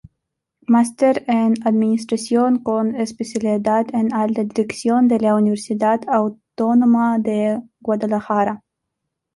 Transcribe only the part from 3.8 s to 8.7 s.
en Alta Dirección de la Universidad Autónoma de Guadalajara.